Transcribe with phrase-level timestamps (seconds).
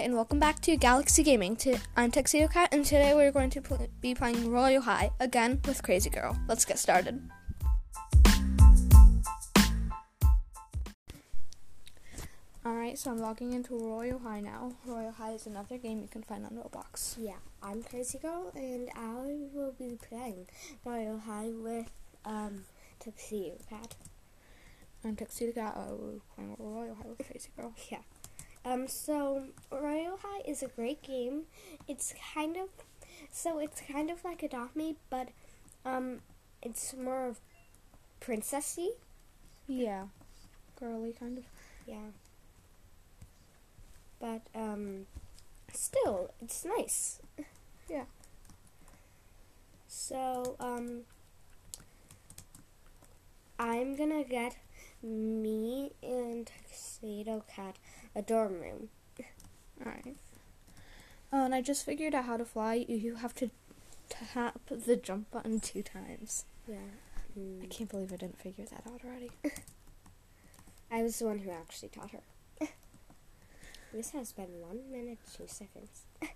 [0.00, 1.54] and welcome back to Galaxy Gaming.
[1.56, 5.60] To, I'm Tuxedo Cat, and today we're going to pl- be playing Royal High again
[5.66, 6.38] with Crazy Girl.
[6.48, 7.20] Let's get started.
[12.64, 14.72] Alright, so I'm logging into Royal High now.
[14.86, 17.16] Royal High is another game you can find on Roblox.
[17.18, 20.46] Yeah, I'm Crazy Girl, and I will be playing
[20.82, 21.90] Royal High with
[22.24, 22.64] um
[23.00, 23.96] Tuxedo Cat.
[25.04, 27.74] I'm Tuxedo Cat, uh, we're playing Royal High with Crazy Girl.
[27.90, 27.98] Yeah.
[28.64, 28.88] Um.
[28.88, 31.42] So Royal High is a great game.
[31.88, 32.68] It's kind of
[33.30, 35.28] so it's kind of like Adopt Me, but
[35.84, 36.20] um,
[36.62, 37.40] it's more of
[38.20, 38.88] princessy.
[39.66, 40.06] Yeah,
[40.78, 41.44] girly kind of.
[41.86, 42.10] Yeah.
[44.20, 45.06] But um,
[45.72, 47.20] still, it's nice.
[47.88, 48.04] Yeah.
[49.86, 51.02] So um,
[53.58, 54.56] I'm gonna get
[55.02, 57.76] me and Tuxedo Cat
[58.14, 58.88] a dorm room.
[59.80, 60.16] Alright.
[61.32, 62.84] Oh, and I just figured out how to fly.
[62.88, 63.50] You, have to
[64.08, 66.44] tap the jump button two times.
[66.66, 66.76] Yeah.
[67.36, 67.70] I Mm.
[67.70, 69.30] can't believe I didn't figure that out already.
[70.90, 72.20] I was the one who actually taught her.
[73.94, 76.02] this has been one minute two seconds.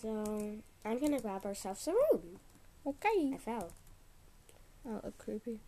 [0.00, 0.52] so
[0.84, 2.38] I'm gonna grab ourselves a room.
[2.86, 3.32] Okay.
[3.34, 3.72] I fell.
[4.86, 5.58] Oh, look creepy.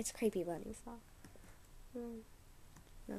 [0.00, 0.42] It's creepy
[0.82, 0.98] fall.
[1.94, 2.20] Mm.
[3.06, 3.16] No.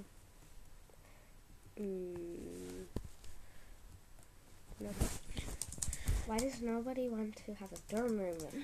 [1.80, 2.86] Mm.
[6.26, 8.64] Why does nobody want to have a dorm room with me?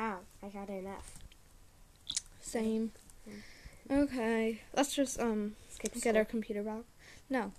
[0.00, 1.12] Ow, I got an F.
[2.40, 2.90] Same.
[3.88, 6.16] Okay, let's just um Skip get school.
[6.16, 6.82] our computer back.
[7.28, 7.52] No,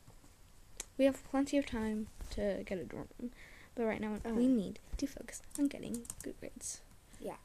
[0.97, 3.31] we have plenty of time to get a dorm room,
[3.73, 4.33] but right now Oh.
[4.33, 6.81] we need to focus on getting good grades.
[7.21, 7.35] Good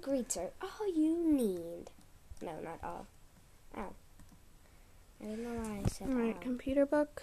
[0.00, 1.90] grades are all you need.
[2.42, 3.06] No, not all.
[3.76, 3.92] Ow.
[5.20, 6.42] I don't know why I said All right, ow.
[6.42, 7.22] computer book.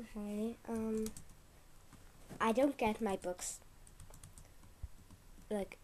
[0.00, 1.06] Okay, um,
[2.40, 3.60] I don't get my books.
[5.50, 5.76] Like,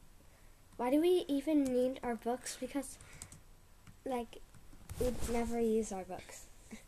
[0.78, 2.56] why do we even need our books?
[2.58, 2.96] Because,
[4.06, 4.38] like,
[4.98, 6.46] we'd never use our books.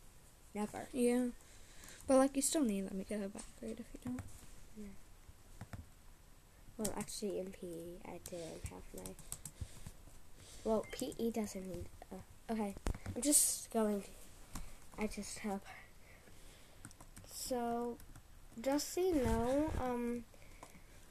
[0.55, 0.87] never.
[0.91, 1.27] Yeah,
[2.07, 4.21] but like you still need them to get a bad grade if you don't.
[6.81, 9.11] Well, actually, in PE, I didn't have my.
[10.63, 11.85] Well, PE doesn't need.
[12.11, 12.73] Uh, okay,
[13.15, 14.03] I'm just going.
[14.97, 15.61] I just have.
[17.31, 17.97] So,
[18.59, 20.23] just so you know, um,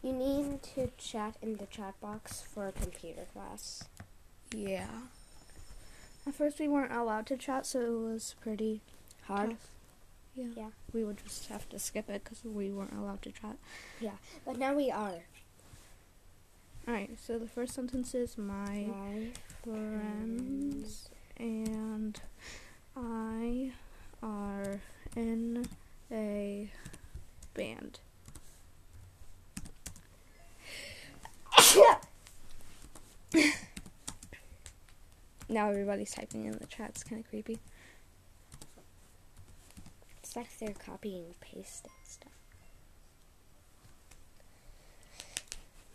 [0.02, 3.84] you need to chat in the chat box for a computer class.
[4.52, 4.88] Yeah.
[6.26, 8.80] At first we weren't allowed to chat, so it was pretty
[9.28, 9.68] Hard, tough.
[10.34, 10.46] Yeah.
[10.56, 10.68] Yeah.
[10.92, 13.56] We would just have to skip it because we weren't allowed to chat.
[14.00, 15.20] Yeah, but now we are.
[16.88, 19.28] Alright, so the first sentence is my My
[19.62, 22.20] friends and
[22.96, 23.72] I
[24.22, 24.80] are
[25.16, 25.66] in
[26.10, 26.70] a
[27.54, 28.00] band.
[35.48, 36.90] Now everybody's typing in the chat.
[36.90, 37.58] It's kind of creepy.
[40.22, 42.30] It's like they're copying and pasting stuff.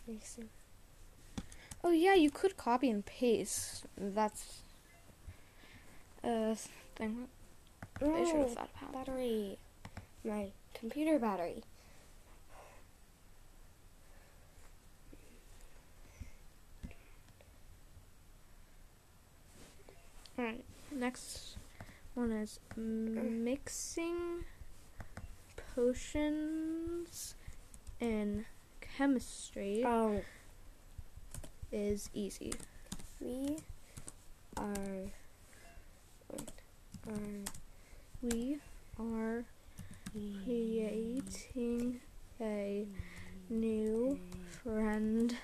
[0.06, 0.50] Mason.
[1.84, 3.84] Oh yeah, you could copy and paste.
[3.96, 4.62] That's
[6.24, 6.56] a
[6.96, 7.28] thing
[8.00, 8.92] that I should Oh, have thought about.
[8.92, 9.58] battery.
[10.24, 11.62] My computer battery.
[20.38, 21.56] Alright, next
[22.14, 24.44] one is mixing
[25.74, 27.34] potions
[28.00, 28.44] in
[28.80, 30.20] chemistry Oh,
[31.72, 32.52] is easy.
[33.20, 33.56] we
[34.56, 35.10] are.
[37.08, 37.12] Are
[38.22, 38.58] We
[38.98, 39.44] are
[40.44, 42.00] creating
[42.40, 42.86] a
[43.48, 44.18] new
[44.62, 45.36] friend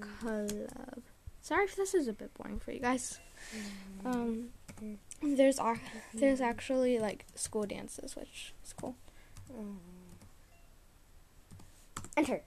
[0.00, 1.02] club.
[1.42, 3.18] Sorry if this is a bit boring for you guys.
[4.04, 4.50] Um,
[5.22, 5.80] there's ar-
[6.14, 8.94] there's actually like school dances, which is cool.
[12.16, 12.42] Enter.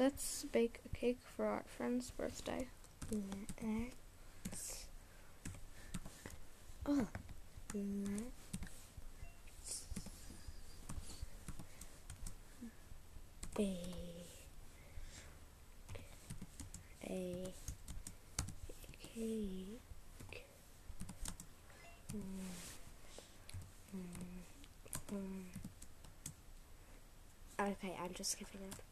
[0.00, 2.68] Let's bake a cake for our friend's birthday.
[4.50, 4.86] Let's.
[6.86, 7.06] Oh.
[7.74, 8.22] Let's.
[13.54, 13.76] Bake.
[17.04, 17.52] A
[19.02, 20.46] cake.
[22.16, 22.22] Mm.
[23.94, 24.02] Mm.
[25.12, 25.44] Mm.
[27.60, 28.89] Okay, I'm just giving up.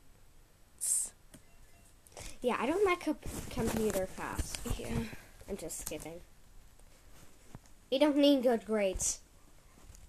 [2.40, 3.16] Yeah, I don't like a
[3.50, 4.52] computer class.
[4.78, 4.88] Yeah.
[5.48, 6.20] I'm just kidding.
[7.90, 9.20] You don't need good grades.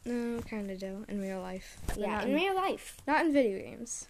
[0.05, 1.77] No, kind of do in real life.
[1.97, 2.97] Yeah, not in real life.
[3.07, 4.07] not in video games.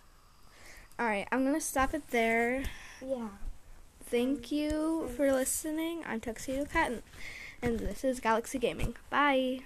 [0.98, 2.64] All right, I'm gonna stop it there.
[3.06, 3.30] Yeah.
[4.06, 6.04] Thank you for listening.
[6.06, 7.04] I'm Tuxedo Cat, and,
[7.62, 8.96] and this is Galaxy Gaming.
[9.10, 9.62] Bye.